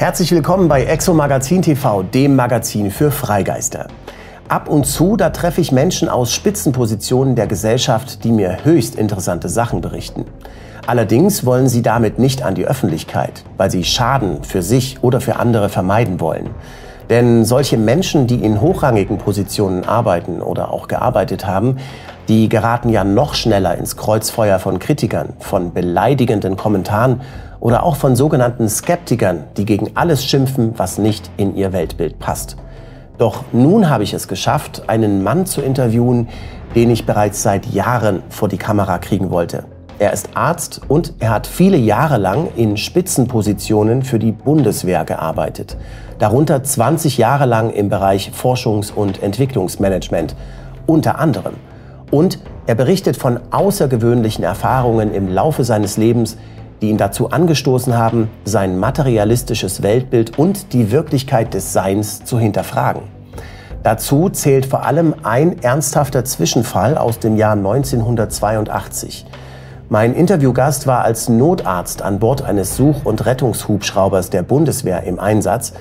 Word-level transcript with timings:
Herzlich 0.00 0.32
willkommen 0.32 0.66
bei 0.66 0.84
Exo 0.84 1.12
Magazin 1.12 1.60
TV, 1.60 2.02
dem 2.02 2.34
Magazin 2.34 2.90
für 2.90 3.10
Freigeister. 3.10 3.88
Ab 4.48 4.66
und 4.66 4.86
zu, 4.86 5.18
da 5.18 5.28
treffe 5.28 5.60
ich 5.60 5.72
Menschen 5.72 6.08
aus 6.08 6.32
Spitzenpositionen 6.32 7.36
der 7.36 7.46
Gesellschaft, 7.46 8.24
die 8.24 8.32
mir 8.32 8.64
höchst 8.64 8.94
interessante 8.94 9.50
Sachen 9.50 9.82
berichten. 9.82 10.24
Allerdings 10.86 11.44
wollen 11.44 11.68
sie 11.68 11.82
damit 11.82 12.18
nicht 12.18 12.42
an 12.42 12.54
die 12.54 12.64
Öffentlichkeit, 12.64 13.44
weil 13.58 13.70
sie 13.70 13.84
Schaden 13.84 14.42
für 14.42 14.62
sich 14.62 15.02
oder 15.02 15.20
für 15.20 15.36
andere 15.36 15.68
vermeiden 15.68 16.18
wollen. 16.18 16.48
Denn 17.10 17.44
solche 17.44 17.76
Menschen, 17.76 18.28
die 18.28 18.36
in 18.36 18.60
hochrangigen 18.60 19.18
Positionen 19.18 19.84
arbeiten 19.84 20.40
oder 20.40 20.72
auch 20.72 20.86
gearbeitet 20.86 21.44
haben, 21.44 21.76
die 22.28 22.48
geraten 22.48 22.88
ja 22.88 23.02
noch 23.02 23.34
schneller 23.34 23.76
ins 23.76 23.96
Kreuzfeuer 23.96 24.60
von 24.60 24.78
Kritikern, 24.78 25.30
von 25.40 25.74
beleidigenden 25.74 26.56
Kommentaren 26.56 27.20
oder 27.58 27.82
auch 27.82 27.96
von 27.96 28.14
sogenannten 28.14 28.68
Skeptikern, 28.68 29.42
die 29.56 29.64
gegen 29.64 29.90
alles 29.96 30.24
schimpfen, 30.24 30.74
was 30.76 30.98
nicht 30.98 31.28
in 31.36 31.56
ihr 31.56 31.72
Weltbild 31.72 32.20
passt. 32.20 32.56
Doch 33.18 33.42
nun 33.52 33.90
habe 33.90 34.04
ich 34.04 34.14
es 34.14 34.28
geschafft, 34.28 34.84
einen 34.86 35.24
Mann 35.24 35.46
zu 35.46 35.60
interviewen, 35.60 36.28
den 36.76 36.90
ich 36.90 37.06
bereits 37.06 37.42
seit 37.42 37.66
Jahren 37.66 38.22
vor 38.28 38.48
die 38.48 38.56
Kamera 38.56 38.98
kriegen 38.98 39.30
wollte. 39.30 39.64
Er 40.00 40.14
ist 40.14 40.30
Arzt 40.32 40.80
und 40.88 41.12
er 41.18 41.28
hat 41.28 41.46
viele 41.46 41.76
Jahre 41.76 42.16
lang 42.16 42.48
in 42.56 42.78
Spitzenpositionen 42.78 44.02
für 44.02 44.18
die 44.18 44.32
Bundeswehr 44.32 45.04
gearbeitet. 45.04 45.76
Darunter 46.18 46.62
20 46.62 47.18
Jahre 47.18 47.44
lang 47.44 47.68
im 47.68 47.90
Bereich 47.90 48.32
Forschungs- 48.34 48.90
und 48.90 49.22
Entwicklungsmanagement. 49.22 50.34
Unter 50.86 51.18
anderem. 51.18 51.52
Und 52.10 52.38
er 52.66 52.76
berichtet 52.76 53.18
von 53.18 53.40
außergewöhnlichen 53.50 54.42
Erfahrungen 54.42 55.12
im 55.12 55.28
Laufe 55.28 55.64
seines 55.64 55.98
Lebens, 55.98 56.38
die 56.80 56.88
ihn 56.88 56.96
dazu 56.96 57.28
angestoßen 57.28 57.94
haben, 57.94 58.30
sein 58.46 58.78
materialistisches 58.78 59.82
Weltbild 59.82 60.38
und 60.38 60.72
die 60.72 60.92
Wirklichkeit 60.92 61.52
des 61.52 61.74
Seins 61.74 62.24
zu 62.24 62.38
hinterfragen. 62.38 63.02
Dazu 63.82 64.30
zählt 64.30 64.64
vor 64.64 64.86
allem 64.86 65.14
ein 65.24 65.62
ernsthafter 65.62 66.24
Zwischenfall 66.24 66.96
aus 66.96 67.18
dem 67.18 67.36
Jahr 67.36 67.52
1982. 67.52 69.26
Mein 69.92 70.14
Interviewgast 70.14 70.86
war 70.86 71.02
als 71.02 71.28
Notarzt 71.28 72.00
an 72.00 72.20
Bord 72.20 72.42
eines 72.42 72.76
Such- 72.76 73.04
und 73.04 73.26
Rettungshubschraubers 73.26 74.30
der 74.30 74.44
Bundeswehr 74.44 75.02
im 75.02 75.18
Einsatz, 75.18 75.72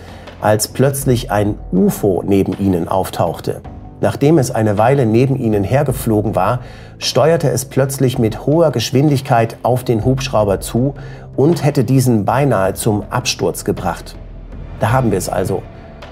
als 0.41 0.67
plötzlich 0.69 1.29
ein 1.29 1.59
UFO 1.71 2.23
neben 2.25 2.57
ihnen 2.57 2.88
auftauchte. 2.88 3.61
Nachdem 4.01 4.39
es 4.39 4.49
eine 4.49 4.79
Weile 4.79 5.05
neben 5.05 5.35
ihnen 5.35 5.63
hergeflogen 5.63 6.35
war, 6.35 6.61
steuerte 6.97 7.51
es 7.51 7.66
plötzlich 7.66 8.17
mit 8.17 8.47
hoher 8.47 8.71
Geschwindigkeit 8.71 9.57
auf 9.61 9.83
den 9.83 10.03
Hubschrauber 10.03 10.59
zu 10.59 10.95
und 11.35 11.63
hätte 11.63 11.83
diesen 11.83 12.25
beinahe 12.25 12.73
zum 12.73 13.03
Absturz 13.11 13.63
gebracht. 13.63 14.16
Da 14.79 14.91
haben 14.91 15.11
wir 15.11 15.19
es 15.19 15.29
also. 15.29 15.61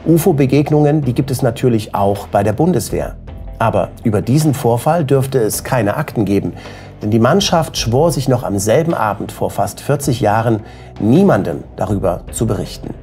UFO-Begegnungen, 0.06 1.02
die 1.02 1.14
gibt 1.14 1.32
es 1.32 1.42
natürlich 1.42 1.95
auch 1.95 2.28
bei 2.28 2.44
der 2.44 2.54
Bundeswehr. 2.54 3.16
Aber 3.60 3.90
über 4.04 4.22
diesen 4.22 4.54
Vorfall 4.54 5.04
dürfte 5.04 5.40
es 5.40 5.64
keine 5.64 5.98
Akten 5.98 6.26
geben, 6.26 6.54
denn 7.02 7.12
die 7.12 7.20
Mannschaft 7.20 7.78
schwor 7.78 8.12
sich 8.12 8.28
noch 8.28 8.44
am 8.44 8.60
selben 8.60 8.94
Abend 8.94 9.32
vor 9.32 9.52
fast 9.52 9.82
40 9.82 10.22
Jahren, 10.22 10.62
niemandem 11.00 11.64
darüber 11.76 12.22
zu 12.32 12.46
berichten. 12.48 12.94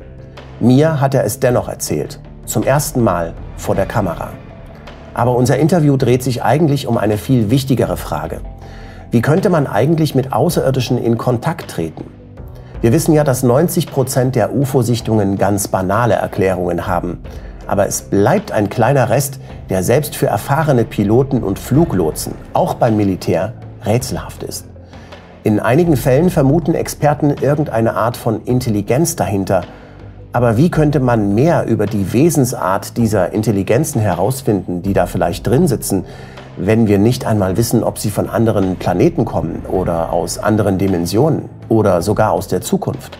Mir 0.61 1.01
hat 1.01 1.15
er 1.15 1.25
es 1.25 1.41
dennoch 1.41 1.69
erzählt, 1.69 2.21
zum 2.47 2.63
ersten 2.63 3.03
Mal 3.03 3.35
vor 3.57 3.75
der 3.75 3.87
Kamera. 3.87 4.31
Aber 5.13 5.37
unser 5.37 5.59
Interview 5.59 5.97
dreht 5.97 6.23
sich 6.23 6.43
eigentlich 6.43 6.87
um 6.87 6.99
eine 6.99 7.19
viel 7.19 7.51
wichtigere 7.51 7.97
Frage. 7.97 8.41
Wie 9.11 9.23
könnte 9.23 9.49
man 9.49 9.69
eigentlich 9.69 10.15
mit 10.17 10.33
Außerirdischen 10.33 10.99
in 10.99 11.19
Kontakt 11.19 11.71
treten? 11.71 12.05
Wir 12.81 12.93
wissen 12.93 13.15
ja, 13.15 13.25
dass 13.25 13.43
90 13.43 13.87
Prozent 13.87 14.35
der 14.35 14.55
UFO-Sichtungen 14.55 15.39
ganz 15.39 15.69
banale 15.69 16.15
Erklärungen 16.15 16.87
haben. 16.87 17.21
Aber 17.67 17.87
es 17.87 18.03
bleibt 18.03 18.53
ein 18.53 18.69
kleiner 18.69 19.11
Rest, 19.11 19.41
der 19.70 19.83
selbst 19.83 20.17
für 20.17 20.27
erfahrene 20.27 20.84
Piloten 20.84 21.43
und 21.43 21.59
Fluglotsen, 21.59 22.35
auch 22.52 22.75
beim 22.75 22.97
Militär, 22.97 23.55
rätselhaft 23.85 24.42
ist. 24.42 24.67
In 25.42 25.61
einigen 25.61 25.97
Fällen 25.97 26.30
vermuten 26.30 26.75
Experten 26.75 27.35
irgendeine 27.41 27.95
Art 27.95 28.17
von 28.17 28.42
Intelligenz 28.45 29.17
dahinter 29.17 29.63
aber 30.35 30.57
wie 30.57 30.69
könnte 30.69 30.98
man 30.98 31.36
mehr 31.36 31.64
über 31.67 31.86
die 31.86 32.13
Wesensart 32.13 32.97
dieser 32.97 33.33
Intelligenzen 33.33 34.01
herausfinden, 34.01 34.83
die 34.83 34.92
da 34.92 35.07
vielleicht 35.07 35.46
drin 35.46 35.69
sitzen, 35.69 36.07
wenn 36.57 36.89
wir 36.89 36.98
nicht 36.98 37.25
einmal 37.25 37.57
wissen, 37.57 37.85
ob 37.85 38.01
sie 38.01 38.11
von 38.11 38.29
anderen 38.29 38.75
Planeten 38.75 39.27
kommen 39.27 39.63
oder 39.70 40.13
aus 40.13 40.39
anderen 40.39 40.77
Dimensionen 40.77 41.48
oder 41.69 42.02
sogar 42.02 42.33
aus 42.33 42.48
der 42.48 42.63
Zukunft? 42.63 43.17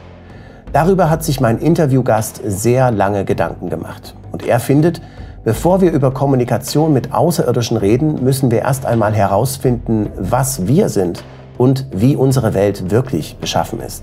Darüber 0.72 1.09
hat 1.09 1.22
sich 1.22 1.41
mein 1.41 1.59
Interviewgast 1.59 2.41
sehr 2.44 2.91
lange 2.91 3.25
Gedanken 3.25 3.71
gemacht. 3.71 4.16
Und 4.34 4.49
er 4.49 4.59
findet, 4.59 5.00
bevor 5.45 5.81
wir 5.81 5.93
über 5.93 6.11
Kommunikation 6.11 6.93
mit 6.93 7.15
Außerirdischen 7.15 7.77
reden, 7.77 8.25
müssen 8.25 8.50
wir 8.50 8.62
erst 8.62 8.84
einmal 8.84 9.15
herausfinden, 9.15 10.11
was 10.19 10.67
wir 10.67 10.89
sind 10.89 11.22
und 11.56 11.87
wie 11.93 12.17
unsere 12.17 12.53
Welt 12.53 12.91
wirklich 12.91 13.37
beschaffen 13.37 13.78
ist. 13.78 14.03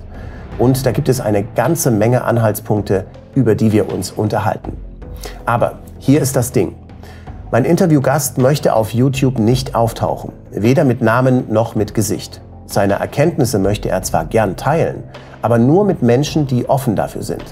Und 0.58 0.86
da 0.86 0.94
gibt 0.94 1.10
es 1.10 1.20
eine 1.20 1.44
ganze 1.44 1.92
Menge 1.92 2.24
Anhaltspunkte, 2.24 3.08
über 3.36 3.56
die 3.56 3.74
wir 3.74 3.92
uns 3.92 4.10
unterhalten. 4.10 4.78
Aber 5.46 5.80
hier 6.00 6.22
ist 6.22 6.38
das 6.38 6.54
Ding. 6.54 6.76
Mein 7.52 7.66
Interviewgast 7.66 8.38
möchte 8.38 8.74
auf 8.74 8.94
YouTube 8.94 9.38
nicht 9.38 9.76
auftauchen, 9.76 10.32
weder 10.52 10.86
mit 10.86 11.02
Namen 11.02 11.52
noch 11.52 11.76
mit 11.76 11.94
Gesicht. 11.94 12.40
Seine 12.68 12.94
Erkenntnisse 12.94 13.60
möchte 13.60 13.90
er 13.90 14.02
zwar 14.04 14.24
gern 14.24 14.56
teilen, 14.56 15.04
aber 15.42 15.58
nur 15.58 15.84
mit 15.84 16.02
Menschen, 16.02 16.48
die 16.48 16.70
offen 16.70 16.96
dafür 16.96 17.24
sind. 17.24 17.44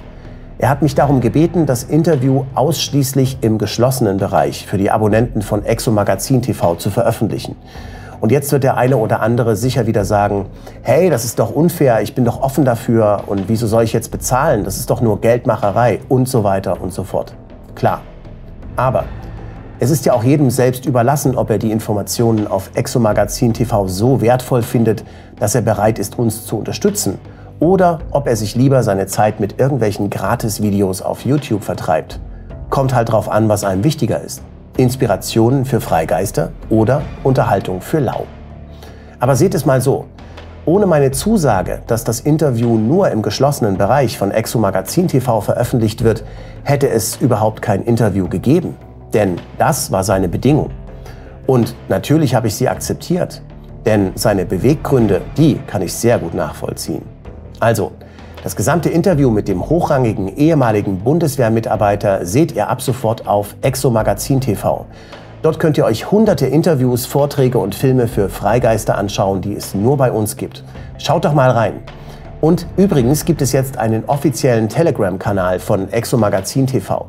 Er 0.62 0.68
hat 0.68 0.82
mich 0.82 0.94
darum 0.94 1.22
gebeten, 1.22 1.66
das 1.66 1.84
Interview 1.84 2.44
ausschließlich 2.54 3.38
im 3.40 3.58
geschlossenen 3.58 4.18
Bereich 4.18 4.68
für 4.68 4.78
die 4.78 4.92
Abonnenten 4.92 5.42
von 5.42 5.64
Exo 5.64 5.90
Magazin 5.90 6.42
TV 6.42 6.76
zu 6.76 6.90
veröffentlichen. 6.90 7.56
Und 8.20 8.34
jetzt 8.34 8.52
wird 8.52 8.66
der 8.66 8.76
eine 8.76 8.98
oder 8.98 9.22
andere 9.22 9.56
sicher 9.56 9.88
wieder 9.88 10.04
sagen, 10.04 10.48
hey, 10.82 11.10
das 11.10 11.24
ist 11.24 11.40
doch 11.40 11.50
unfair, 11.50 12.02
ich 12.02 12.14
bin 12.14 12.26
doch 12.26 12.42
offen 12.42 12.66
dafür 12.66 13.24
und 13.28 13.48
wieso 13.48 13.68
soll 13.68 13.84
ich 13.84 13.94
jetzt 13.94 14.12
bezahlen? 14.12 14.66
Das 14.66 14.76
ist 14.76 14.90
doch 14.90 15.00
nur 15.00 15.22
Geldmacherei 15.22 16.02
und 16.10 16.28
so 16.28 16.44
weiter 16.44 16.82
und 16.82 16.92
so 16.92 17.06
fort. 17.06 17.34
Klar. 17.76 18.02
Aber 18.76 19.06
es 19.80 19.92
ist 19.92 20.06
ja 20.06 20.12
auch 20.12 20.26
jedem 20.26 20.50
selbst 20.50 20.86
überlassen, 20.86 21.38
ob 21.38 21.52
er 21.52 21.58
die 21.58 21.72
Informationen 21.72 22.48
auf 22.48 22.72
Exomagazin 22.74 23.54
TV 23.54 23.88
so 23.88 24.20
wertvoll 24.20 24.64
findet, 24.64 25.06
dass 25.40 25.56
er 25.56 25.62
bereit 25.62 26.00
ist, 26.00 26.20
uns 26.20 26.46
zu 26.46 26.58
unterstützen. 26.58 27.18
Oder 27.60 28.00
ob 28.12 28.28
er 28.28 28.36
sich 28.36 28.56
lieber 28.56 28.84
seine 28.84 29.08
Zeit 29.08 29.40
mit 29.40 29.60
irgendwelchen 29.60 30.10
Gratis-Videos 30.10 31.02
auf 31.02 31.26
YouTube 31.26 31.64
vertreibt. 31.64 32.20
Kommt 32.70 32.96
halt 32.96 33.12
drauf 33.12 33.30
an, 33.30 33.50
was 33.50 33.64
einem 33.64 33.84
wichtiger 33.84 34.22
ist. 34.22 34.42
Inspirationen 34.78 35.66
für 35.66 35.82
Freigeister 35.82 36.52
oder 36.70 37.02
Unterhaltung 37.24 37.82
für 37.82 38.00
Lau. 38.00 38.26
Aber 39.20 39.36
seht 39.36 39.54
es 39.54 39.66
mal 39.66 39.82
so. 39.82 40.06
Ohne 40.66 40.86
meine 40.86 41.12
Zusage, 41.12 41.82
dass 41.88 42.04
das 42.06 42.22
Interview 42.22 42.78
nur 42.78 43.10
im 43.10 43.22
geschlossenen 43.22 43.78
Bereich 43.78 44.18
von 44.18 44.32
Exo 44.32 44.60
Magazin 44.60 45.08
TV 45.08 45.42
veröffentlicht 45.42 46.04
wird, 46.04 46.24
hätte 46.64 46.90
es 46.90 47.18
überhaupt 47.18 47.62
kein 47.62 47.84
Interview 47.84 48.30
gegeben. 48.30 48.78
Denn 49.14 49.36
das 49.58 49.92
war 49.92 50.04
seine 50.04 50.30
Bedingung. 50.30 50.70
Und 51.48 51.76
natürlich 51.90 52.36
habe 52.36 52.48
ich 52.48 52.56
sie 52.56 52.70
akzeptiert. 52.70 53.42
Denn 53.86 54.12
seine 54.16 54.46
Beweggründe, 54.46 55.22
die 55.38 55.56
kann 55.66 55.82
ich 55.82 55.94
sehr 55.94 56.20
gut 56.20 56.34
nachvollziehen. 56.34 57.19
Also, 57.60 57.92
das 58.44 58.56
gesamte 58.56 58.90
Interview 58.90 59.30
mit 59.32 59.48
dem 59.48 59.70
hochrangigen 59.70 60.38
ehemaligen 60.38 61.00
Bundeswehrmitarbeiter 61.00 62.26
seht 62.26 62.54
ihr 62.54 62.70
ab 62.70 62.82
sofort 62.82 63.28
auf 63.28 63.56
Exo 63.62 63.90
Magazin 63.90 64.40
TV. 64.40 64.86
Dort 65.42 65.60
könnt 65.60 65.78
ihr 65.78 65.86
euch 65.86 66.10
hunderte 66.12 66.48
Interviews, 66.48 67.06
Vorträge 67.06 67.60
und 67.60 67.76
Filme 67.76 68.08
für 68.08 68.30
Freigeister 68.30 68.98
anschauen, 68.98 69.42
die 69.42 69.56
es 69.56 69.76
nur 69.76 69.98
bei 69.98 70.12
uns 70.12 70.38
gibt. 70.38 70.64
Schaut 70.98 71.26
doch 71.26 71.34
mal 71.34 71.52
rein. 71.52 71.82
Und 72.42 72.66
übrigens 72.78 73.26
gibt 73.26 73.42
es 73.42 73.52
jetzt 73.52 73.78
einen 73.78 74.06
offiziellen 74.06 74.70
Telegram-Kanal 74.70 75.60
von 75.60 75.92
Exo 75.92 76.18
Magazin 76.18 76.68
TV. 76.68 77.08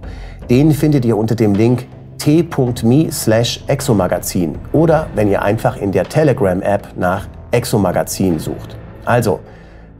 Den 0.48 0.72
findet 0.72 1.04
ihr 1.04 1.16
unter 1.16 1.36
dem 1.36 1.54
Link 1.54 1.86
t.me 2.18 3.10
slash 3.12 3.64
exomagazin 3.66 4.58
oder 4.72 5.06
wenn 5.14 5.28
ihr 5.28 5.42
einfach 5.42 5.76
in 5.76 5.90
der 5.90 6.04
Telegram-App 6.04 6.88
nach 6.96 7.28
Exomagazin 7.50 8.38
sucht. 8.38 8.76
Also, 9.04 9.40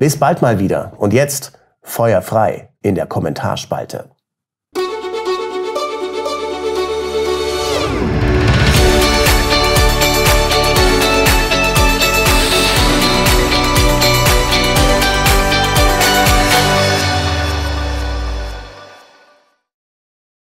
bis 0.01 0.19
bald 0.19 0.41
mal 0.41 0.59
wieder 0.59 0.95
und 0.97 1.13
jetzt 1.13 1.53
Feuer 1.83 2.23
frei 2.23 2.71
in 2.81 2.95
der 2.95 3.07
Kommentarspalte. 3.07 4.09